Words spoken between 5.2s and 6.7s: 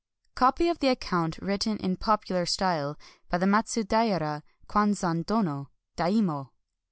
DoNO, Daimyo.